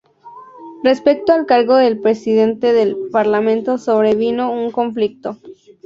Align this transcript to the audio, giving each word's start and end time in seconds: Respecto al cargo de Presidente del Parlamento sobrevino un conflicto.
Respecto 0.83 1.31
al 1.31 1.45
cargo 1.45 1.75
de 1.75 1.95
Presidente 1.95 2.73
del 2.73 2.97
Parlamento 3.11 3.77
sobrevino 3.77 4.51
un 4.51 4.71
conflicto. 4.71 5.37